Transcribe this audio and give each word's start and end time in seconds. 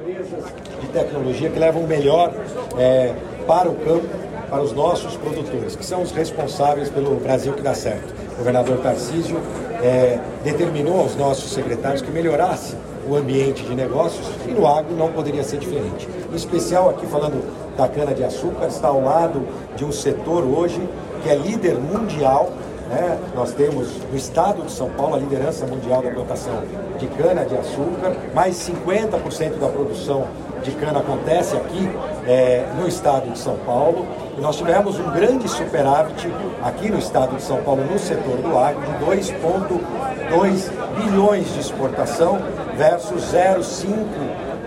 empresas 0.00 0.44
de 0.80 0.88
tecnologia 0.88 1.50
que 1.50 1.58
levam 1.58 1.82
o 1.82 1.86
melhor 1.86 2.32
é, 2.78 3.14
para 3.46 3.68
o 3.68 3.74
campo, 3.74 4.06
para 4.48 4.62
os 4.62 4.72
nossos 4.72 5.16
produtores, 5.16 5.76
que 5.76 5.84
são 5.84 6.02
os 6.02 6.10
responsáveis 6.10 6.88
pelo 6.88 7.16
Brasil 7.16 7.52
que 7.52 7.62
dá 7.62 7.74
certo. 7.74 8.14
O 8.32 8.38
governador 8.38 8.78
Tarcísio 8.78 9.38
é, 9.82 10.18
determinou 10.42 11.00
aos 11.00 11.14
nossos 11.16 11.52
secretários 11.52 12.00
que 12.02 12.10
melhorasse 12.10 12.76
o 13.08 13.14
ambiente 13.14 13.62
de 13.62 13.74
negócios 13.74 14.26
e 14.46 14.52
no 14.52 14.66
agro 14.66 14.94
não 14.96 15.12
poderia 15.12 15.42
ser 15.44 15.58
diferente. 15.58 16.08
Em 16.32 16.36
especial 16.36 16.88
aqui 16.88 17.06
falando 17.06 17.42
da 17.76 17.86
cana-de-açúcar, 17.86 18.66
está 18.66 18.88
ao 18.88 19.02
lado 19.02 19.46
de 19.76 19.84
um 19.84 19.92
setor 19.92 20.44
hoje 20.44 20.80
que 21.22 21.28
é 21.28 21.34
líder 21.34 21.76
mundial 21.76 22.50
né? 22.90 23.18
Nós 23.34 23.52
temos 23.54 23.88
no 24.10 24.16
estado 24.16 24.62
de 24.62 24.72
São 24.72 24.90
Paulo 24.90 25.14
a 25.14 25.18
liderança 25.18 25.64
mundial 25.64 26.02
da 26.02 26.10
plantação 26.10 26.62
de 26.98 27.06
cana-de-açúcar, 27.06 28.16
mais 28.34 28.56
50% 28.56 29.58
da 29.58 29.68
produção 29.68 30.26
de 30.62 30.72
cana 30.72 30.98
acontece 30.98 31.56
aqui 31.56 31.88
é, 32.26 32.66
no 32.78 32.86
estado 32.86 33.30
de 33.30 33.38
São 33.38 33.56
Paulo. 33.58 34.06
E 34.36 34.40
nós 34.40 34.56
tivemos 34.56 34.98
um 34.98 35.10
grande 35.10 35.48
superávit 35.48 36.30
aqui 36.62 36.90
no 36.90 36.98
estado 36.98 37.36
de 37.36 37.42
São 37.42 37.62
Paulo, 37.62 37.82
no 37.84 37.98
setor 37.98 38.36
do 38.38 38.58
agro, 38.58 38.82
de 38.82 39.22
2,2 39.32 40.70
bilhões 40.96 41.52
de 41.54 41.60
exportação 41.60 42.38
versus 42.76 43.32
0,5 43.32 43.94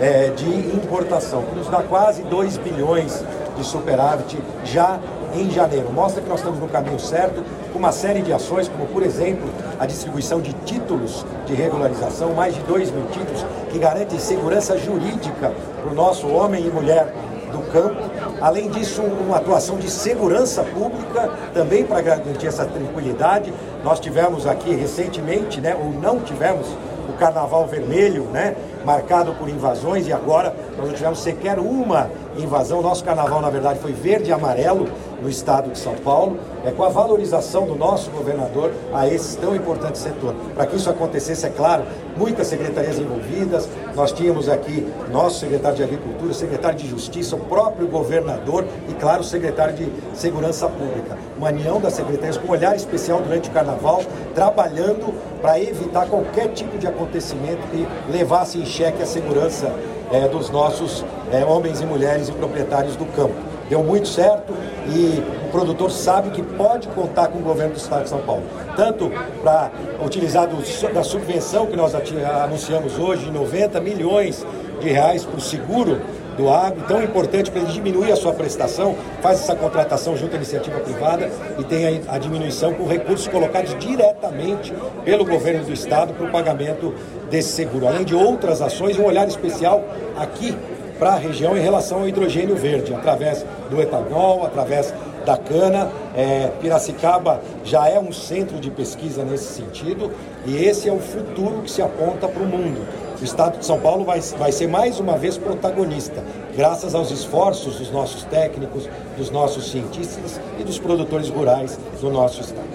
é, 0.00 0.30
de 0.30 0.48
importação, 0.74 1.42
que 1.42 1.54
nos 1.56 1.68
dá 1.68 1.82
quase 1.82 2.22
2 2.22 2.56
bilhões 2.58 3.24
de 3.56 3.64
superávit 3.64 4.38
já 4.64 4.98
em 5.34 5.50
janeiro. 5.50 5.92
Mostra 5.92 6.22
que 6.22 6.28
nós 6.28 6.40
estamos 6.40 6.58
no 6.58 6.68
caminho 6.68 6.98
certo, 6.98 7.44
com 7.72 7.78
uma 7.78 7.92
série 7.92 8.22
de 8.22 8.32
ações, 8.32 8.68
como 8.68 8.86
por 8.86 9.02
exemplo 9.02 9.48
a 9.78 9.86
distribuição 9.86 10.40
de 10.40 10.52
títulos 10.64 11.24
de 11.46 11.54
regularização, 11.54 12.34
mais 12.34 12.54
de 12.54 12.60
2 12.62 12.90
mil 12.90 13.06
títulos, 13.06 13.44
que 13.70 13.78
garantem 13.78 14.18
segurança 14.18 14.76
jurídica 14.78 15.52
para 15.80 15.90
o 15.90 15.94
nosso 15.94 16.28
homem 16.28 16.66
e 16.66 16.70
mulher 16.70 17.12
do 17.50 17.58
campo. 17.72 18.02
Além 18.40 18.70
disso, 18.70 19.02
uma 19.02 19.36
atuação 19.36 19.76
de 19.76 19.90
segurança 19.90 20.62
pública 20.62 21.30
também 21.52 21.84
para 21.84 22.00
garantir 22.00 22.46
essa 22.46 22.64
tranquilidade. 22.64 23.52
Nós 23.84 24.00
tivemos 24.00 24.46
aqui 24.46 24.74
recentemente, 24.74 25.60
né, 25.60 25.74
ou 25.74 25.90
não 25.90 26.20
tivemos, 26.20 26.66
o 27.08 27.12
Carnaval 27.14 27.66
Vermelho, 27.66 28.24
né, 28.24 28.54
marcado 28.84 29.32
por 29.34 29.48
invasões 29.48 30.06
e 30.06 30.12
agora 30.12 30.54
nós 30.76 30.88
não 30.88 30.94
tivemos 30.94 31.20
sequer 31.20 31.58
uma 31.58 32.10
invasão. 32.36 32.82
Nosso 32.82 33.04
carnaval, 33.04 33.40
na 33.40 33.50
verdade, 33.50 33.78
foi 33.78 33.92
verde 33.92 34.30
e 34.30 34.32
amarelo 34.32 34.88
no 35.20 35.28
estado 35.28 35.70
de 35.70 35.78
São 35.78 35.94
Paulo, 35.96 36.38
é 36.64 36.70
com 36.70 36.82
a 36.82 36.88
valorização 36.88 37.66
do 37.66 37.74
nosso 37.74 38.10
governador 38.10 38.72
a 38.92 39.06
esse 39.06 39.36
tão 39.36 39.54
importante 39.54 39.98
setor. 39.98 40.34
Para 40.54 40.66
que 40.66 40.76
isso 40.76 40.88
acontecesse, 40.88 41.46
é 41.46 41.50
claro, 41.50 41.84
muitas 42.16 42.46
secretarias 42.46 42.98
envolvidas, 42.98 43.68
nós 43.94 44.12
tínhamos 44.12 44.48
aqui 44.48 44.86
nosso 45.12 45.40
secretário 45.40 45.76
de 45.76 45.82
Agricultura, 45.82 46.32
secretário 46.32 46.78
de 46.78 46.88
Justiça, 46.88 47.36
o 47.36 47.40
próprio 47.40 47.86
governador 47.86 48.64
e, 48.88 48.94
claro, 48.94 49.20
o 49.20 49.24
secretário 49.24 49.74
de 49.74 49.92
Segurança 50.14 50.68
Pública. 50.68 51.18
Uma 51.36 51.48
união 51.48 51.80
das 51.80 51.94
secretarias 51.94 52.36
com 52.36 52.48
um 52.48 52.50
olhar 52.52 52.74
especial 52.74 53.20
durante 53.20 53.48
o 53.48 53.52
carnaval, 53.52 54.02
trabalhando 54.34 55.12
para 55.40 55.60
evitar 55.60 56.06
qualquer 56.06 56.48
tipo 56.48 56.78
de 56.78 56.86
acontecimento 56.86 57.66
que 57.68 57.86
levasse 58.10 58.58
em 58.58 58.64
xeque 58.70 59.02
a 59.02 59.06
segurança 59.06 59.72
é, 60.10 60.28
dos 60.28 60.48
nossos 60.50 61.04
é, 61.32 61.44
homens 61.44 61.80
e 61.80 61.86
mulheres 61.86 62.28
e 62.28 62.32
proprietários 62.32 62.96
do 62.96 63.04
campo. 63.06 63.34
Deu 63.68 63.84
muito 63.84 64.08
certo 64.08 64.52
e 64.88 65.22
o 65.46 65.50
produtor 65.50 65.90
sabe 65.90 66.30
que 66.30 66.42
pode 66.42 66.88
contar 66.88 67.28
com 67.28 67.38
o 67.38 67.42
governo 67.42 67.74
do 67.74 67.78
Estado 67.78 68.04
de 68.04 68.08
São 68.08 68.20
Paulo. 68.20 68.42
Tanto 68.74 69.12
para 69.42 69.70
utilizar 70.04 70.48
do, 70.48 70.56
da 70.92 71.04
subvenção 71.04 71.66
que 71.66 71.76
nós 71.76 71.92
anunciamos 71.94 72.98
hoje, 72.98 73.26
de 73.26 73.30
90 73.30 73.80
milhões 73.80 74.44
de 74.80 74.88
reais 74.88 75.24
para 75.24 75.36
o 75.36 75.40
seguro 75.40 76.00
do 76.36 76.48
agro, 76.48 76.82
tão 76.86 77.02
importante 77.02 77.50
para 77.50 77.60
ele 77.60 77.72
diminuir 77.72 78.12
a 78.12 78.16
sua 78.16 78.32
prestação, 78.32 78.96
faz 79.20 79.40
essa 79.40 79.54
contratação 79.54 80.16
junto 80.16 80.34
à 80.34 80.36
iniciativa 80.36 80.78
privada 80.80 81.30
e 81.58 81.64
tem 81.64 82.02
a, 82.08 82.14
a 82.14 82.18
diminuição 82.18 82.72
com 82.74 82.86
recursos 82.86 83.28
colocados 83.28 83.76
diretamente 83.78 84.72
pelo 85.04 85.24
governo 85.24 85.64
do 85.64 85.72
estado 85.72 86.12
para 86.14 86.26
o 86.26 86.30
pagamento 86.30 86.94
desse 87.30 87.52
seguro, 87.52 87.86
além 87.86 88.04
de 88.04 88.14
outras 88.14 88.60
ações, 88.60 88.98
um 88.98 89.04
olhar 89.04 89.26
especial 89.28 89.84
aqui 90.16 90.56
para 90.98 91.12
a 91.12 91.16
região 91.16 91.56
em 91.56 91.60
relação 91.60 92.00
ao 92.00 92.08
hidrogênio 92.08 92.54
verde, 92.54 92.92
através 92.92 93.44
do 93.70 93.80
etanol, 93.80 94.44
através 94.44 94.92
da 95.24 95.36
cana. 95.36 95.90
É, 96.14 96.50
Piracicaba 96.60 97.40
já 97.64 97.88
é 97.88 97.98
um 97.98 98.12
centro 98.12 98.58
de 98.58 98.70
pesquisa 98.70 99.24
nesse 99.24 99.54
sentido 99.54 100.10
e 100.44 100.56
esse 100.56 100.88
é 100.88 100.92
o 100.92 100.98
futuro 100.98 101.62
que 101.62 101.70
se 101.70 101.80
aponta 101.80 102.28
para 102.28 102.42
o 102.42 102.46
mundo. 102.46 102.86
O 103.20 103.24
Estado 103.24 103.58
de 103.58 103.66
São 103.66 103.78
Paulo 103.78 104.02
vai, 104.02 104.18
vai 104.20 104.50
ser 104.50 104.66
mais 104.66 104.98
uma 104.98 105.18
vez 105.18 105.36
protagonista, 105.36 106.24
graças 106.56 106.94
aos 106.94 107.10
esforços 107.10 107.78
dos 107.78 107.90
nossos 107.90 108.24
técnicos, 108.24 108.88
dos 109.18 109.30
nossos 109.30 109.70
cientistas 109.70 110.40
e 110.58 110.64
dos 110.64 110.78
produtores 110.78 111.28
rurais 111.28 111.78
do 112.00 112.08
nosso 112.08 112.40
Estado. 112.40 112.66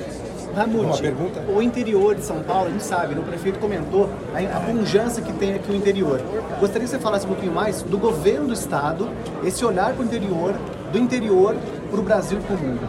Ramute, 0.56 0.86
uma 0.86 0.98
pergunta? 0.98 1.42
o 1.50 1.62
interior 1.64 2.14
de 2.14 2.24
São 2.24 2.44
Paulo, 2.44 2.68
a 2.68 2.70
gente 2.70 2.84
sabe, 2.84 3.16
né? 3.16 3.22
o 3.22 3.24
prefeito 3.24 3.58
comentou 3.58 4.08
a, 4.36 4.58
a 4.58 4.60
pujança 4.62 5.20
que 5.20 5.34
tem 5.34 5.56
aqui 5.56 5.72
o 5.72 5.76
interior. 5.76 6.22
Gostaria 6.60 6.84
que 6.84 6.92
você 6.92 7.00
falasse 7.00 7.26
um 7.26 7.30
pouquinho 7.30 7.52
mais 7.52 7.82
do 7.82 7.98
governo 7.98 8.48
do 8.48 8.54
estado, 8.54 9.10
esse 9.44 9.66
olhar 9.66 9.94
para 9.94 10.04
o 10.04 10.06
interior, 10.06 10.54
do 10.92 10.98
interior 11.00 11.56
para 11.90 12.00
o 12.00 12.04
Brasil 12.04 12.38
e 12.38 12.42
para 12.42 12.56
o 12.56 12.60
mundo. 12.60 12.88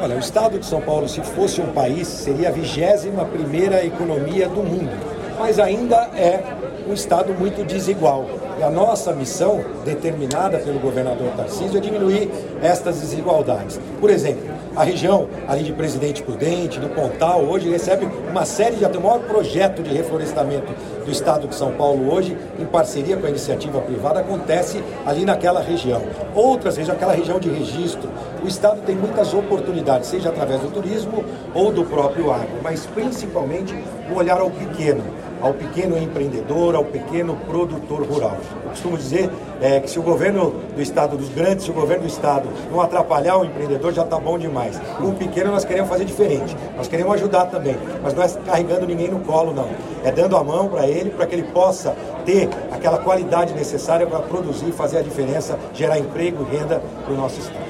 Olha, 0.00 0.14
o 0.14 0.18
estado 0.18 0.58
de 0.58 0.66
São 0.66 0.82
Paulo, 0.82 1.08
se 1.08 1.22
fosse 1.22 1.58
um 1.62 1.72
país, 1.72 2.06
seria 2.06 2.50
a 2.50 2.52
vigésima 2.52 3.24
primeira 3.24 3.82
economia 3.82 4.46
do 4.46 4.62
mundo, 4.62 4.90
mas 5.38 5.58
ainda 5.58 5.96
é 6.14 6.57
um 6.88 6.94
estado 6.94 7.34
muito 7.34 7.64
desigual. 7.64 8.47
E 8.58 8.62
a 8.62 8.70
nossa 8.70 9.12
missão, 9.12 9.64
determinada 9.84 10.58
pelo 10.58 10.80
governador 10.80 11.28
Tarcísio, 11.36 11.78
é 11.78 11.80
diminuir 11.80 12.28
estas 12.60 12.98
desigualdades. 12.98 13.78
Por 14.00 14.10
exemplo, 14.10 14.50
a 14.74 14.82
região 14.82 15.28
ali 15.46 15.62
de 15.62 15.72
Presidente 15.72 16.24
Prudente, 16.24 16.80
do 16.80 16.88
Pontal, 16.88 17.42
hoje 17.42 17.70
recebe 17.70 18.08
uma 18.28 18.44
série 18.44 18.74
de. 18.74 18.84
O 18.84 19.00
maior 19.00 19.20
projeto 19.20 19.80
de 19.80 19.94
reflorestamento 19.94 20.72
do 21.04 21.12
estado 21.12 21.46
de 21.46 21.54
São 21.54 21.70
Paulo 21.72 22.12
hoje, 22.12 22.36
em 22.58 22.64
parceria 22.64 23.16
com 23.16 23.26
a 23.26 23.30
iniciativa 23.30 23.80
privada, 23.80 24.20
acontece 24.20 24.82
ali 25.06 25.24
naquela 25.24 25.60
região. 25.60 26.02
Outras 26.34 26.76
regiões, 26.76 26.96
aquela 26.96 27.12
região 27.12 27.38
de 27.38 27.48
registro, 27.48 28.10
o 28.42 28.48
estado 28.48 28.80
tem 28.82 28.96
muitas 28.96 29.32
oportunidades, 29.34 30.08
seja 30.08 30.30
através 30.30 30.60
do 30.60 30.70
turismo 30.70 31.24
ou 31.54 31.70
do 31.70 31.84
próprio 31.84 32.32
agro, 32.32 32.58
mas 32.60 32.86
principalmente 32.86 33.72
o 34.10 34.16
olhar 34.16 34.40
ao 34.40 34.50
pequeno 34.50 35.02
ao 35.40 35.54
pequeno 35.54 35.96
empreendedor, 35.96 36.74
ao 36.74 36.84
pequeno 36.84 37.36
produtor 37.46 38.02
rural. 38.02 38.36
Eu 38.64 38.70
costumo 38.70 38.96
dizer 38.96 39.30
é, 39.60 39.80
que 39.80 39.90
se 39.90 39.98
o 39.98 40.02
governo 40.02 40.54
do 40.74 40.82
estado, 40.82 41.16
dos 41.16 41.28
grandes, 41.28 41.64
se 41.64 41.70
o 41.70 41.74
governo 41.74 42.02
do 42.02 42.08
estado 42.08 42.48
não 42.70 42.80
atrapalhar 42.80 43.38
o 43.38 43.44
empreendedor, 43.44 43.92
já 43.92 44.02
está 44.02 44.18
bom 44.18 44.38
demais. 44.38 44.80
O 45.00 45.12
pequeno 45.12 45.50
nós 45.50 45.64
queremos 45.64 45.88
fazer 45.88 46.04
diferente, 46.04 46.56
nós 46.76 46.88
queremos 46.88 47.14
ajudar 47.14 47.46
também, 47.46 47.76
mas 48.02 48.14
não 48.14 48.22
é 48.22 48.28
carregando 48.46 48.86
ninguém 48.86 49.08
no 49.08 49.20
colo, 49.20 49.52
não. 49.52 49.68
É 50.04 50.12
dando 50.12 50.36
a 50.36 50.44
mão 50.44 50.68
para 50.68 50.86
ele, 50.86 51.10
para 51.10 51.26
que 51.26 51.34
ele 51.34 51.44
possa 51.44 51.94
ter 52.24 52.48
aquela 52.70 52.98
qualidade 52.98 53.54
necessária 53.54 54.06
para 54.06 54.20
produzir, 54.20 54.72
fazer 54.72 54.98
a 54.98 55.02
diferença, 55.02 55.58
gerar 55.74 55.98
emprego 55.98 56.46
e 56.50 56.56
renda 56.56 56.82
para 57.04 57.12
o 57.12 57.16
nosso 57.16 57.40
estado. 57.40 57.67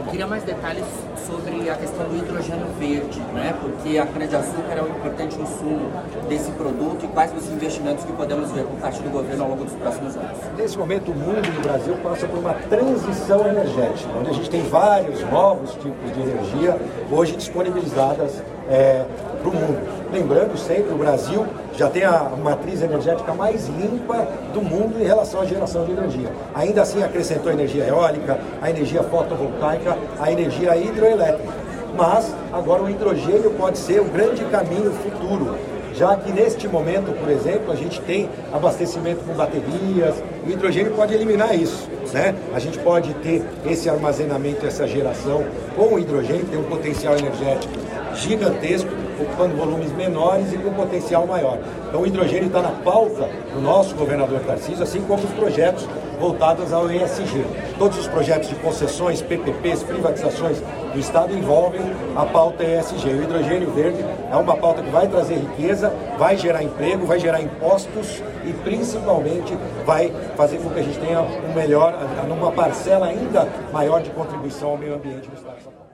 Eu 0.00 0.06
queria 0.06 0.26
mais 0.26 0.42
detalhes 0.44 0.86
sobre 1.26 1.68
a 1.68 1.76
questão 1.76 2.08
do 2.08 2.16
hidrogênio 2.16 2.66
verde, 2.78 3.20
né? 3.34 3.54
porque 3.60 3.98
a 3.98 4.06
cana-de-açúcar 4.06 4.72
é 4.78 4.82
um 4.82 4.88
importante 4.88 5.38
insumo 5.38 5.90
desse 6.26 6.50
produto 6.52 7.04
e 7.04 7.08
quais 7.08 7.30
os 7.36 7.50
investimentos 7.50 8.02
que 8.06 8.12
podemos 8.14 8.50
ver 8.50 8.64
por 8.64 8.80
parte 8.80 9.02
do 9.02 9.10
governo 9.10 9.44
ao 9.44 9.50
longo 9.50 9.64
dos 9.64 9.74
próximos 9.74 10.16
anos. 10.16 10.38
Nesse 10.56 10.78
momento, 10.78 11.12
o 11.12 11.14
mundo 11.14 11.46
e 11.46 11.58
o 11.58 11.60
Brasil 11.60 11.94
passa 12.02 12.26
por 12.26 12.38
uma 12.38 12.54
transição 12.54 13.46
energética, 13.46 14.10
onde 14.18 14.30
a 14.30 14.32
gente 14.32 14.48
tem 14.48 14.62
vários 14.62 15.20
novos 15.30 15.72
tipos 15.74 16.14
de 16.14 16.20
energia 16.22 16.80
hoje 17.12 17.36
disponibilizadas 17.36 18.42
é, 18.70 19.04
para 19.40 19.50
o 19.50 19.54
mundo. 19.54 19.78
Lembrando 20.12 20.56
sempre, 20.56 20.92
o 20.92 20.98
Brasil 20.98 21.46
já 21.76 21.88
tem 21.88 22.04
a 22.04 22.30
matriz 22.42 22.82
energética 22.82 23.32
mais 23.32 23.68
limpa 23.68 24.26
do 24.52 24.60
mundo 24.60 25.00
em 25.00 25.04
relação 25.04 25.40
à 25.40 25.44
geração 25.44 25.84
de 25.84 25.92
energia. 25.92 26.30
Ainda 26.54 26.82
assim, 26.82 27.02
acrescentou 27.02 27.50
a 27.50 27.54
energia 27.54 27.84
eólica, 27.86 28.38
a 28.60 28.70
energia 28.70 29.02
fotovoltaica, 29.02 29.96
a 30.18 30.30
energia 30.30 30.76
hidroelétrica. 30.76 31.52
Mas 31.96 32.34
agora 32.52 32.82
o 32.82 32.90
hidrogênio 32.90 33.50
pode 33.52 33.78
ser 33.78 34.00
o 34.00 34.04
grande 34.04 34.44
caminho 34.44 34.92
futuro, 34.92 35.56
já 36.00 36.16
que 36.16 36.32
neste 36.32 36.66
momento, 36.66 37.12
por 37.12 37.28
exemplo, 37.28 37.70
a 37.70 37.76
gente 37.76 38.00
tem 38.00 38.26
abastecimento 38.50 39.22
com 39.22 39.34
baterias, 39.34 40.14
o 40.46 40.50
hidrogênio 40.50 40.94
pode 40.94 41.12
eliminar 41.12 41.54
isso. 41.54 41.86
Né? 42.10 42.34
A 42.54 42.58
gente 42.58 42.78
pode 42.78 43.12
ter 43.16 43.44
esse 43.66 43.90
armazenamento, 43.90 44.66
essa 44.66 44.88
geração 44.88 45.44
com 45.76 45.96
o 45.96 45.98
hidrogênio, 45.98 46.46
tem 46.46 46.58
um 46.58 46.64
potencial 46.64 47.18
energético 47.18 47.74
gigantesco, 48.14 48.88
ocupando 49.20 49.54
volumes 49.54 49.92
menores 49.92 50.50
e 50.54 50.56
com 50.56 50.72
potencial 50.72 51.26
maior. 51.26 51.58
Então 51.86 52.00
o 52.00 52.06
hidrogênio 52.06 52.46
está 52.46 52.62
na 52.62 52.70
pauta 52.70 53.28
do 53.52 53.60
nosso 53.60 53.94
governador 53.94 54.40
Tarcísio, 54.40 54.82
assim 54.82 55.02
como 55.02 55.22
os 55.22 55.32
projetos 55.32 55.86
voltados 56.18 56.72
ao 56.72 56.90
ESG. 56.90 57.44
Todos 57.78 57.98
os 57.98 58.08
projetos 58.08 58.48
de 58.48 58.54
concessões, 58.56 59.20
PPPs, 59.20 59.82
privatizações 59.82 60.62
do 60.94 60.98
Estado 60.98 61.36
envolvem 61.36 61.82
a 62.16 62.24
pauta 62.24 62.64
ESG. 62.64 63.10
O 63.10 63.22
hidrogênio 63.22 63.70
verde 63.72 64.02
É 64.30 64.36
uma 64.36 64.56
pauta 64.56 64.80
que 64.80 64.90
vai 64.90 65.08
trazer 65.08 65.34
riqueza, 65.34 65.92
vai 66.16 66.36
gerar 66.36 66.62
emprego, 66.62 67.04
vai 67.04 67.18
gerar 67.18 67.42
impostos 67.42 68.22
e 68.44 68.52
principalmente 68.62 69.56
vai 69.84 70.12
fazer 70.36 70.58
com 70.58 70.70
que 70.70 70.78
a 70.78 70.82
gente 70.82 71.00
tenha 71.00 71.20
um 71.20 71.52
melhor, 71.52 71.94
uma 72.28 72.52
parcela 72.52 73.06
ainda 73.06 73.48
maior 73.72 74.00
de 74.00 74.10
contribuição 74.10 74.70
ao 74.70 74.78
meio 74.78 74.94
ambiente 74.94 75.28
no 75.28 75.34
Estado 75.34 75.56
de 75.56 75.64
São 75.64 75.72
Paulo. 75.72 75.89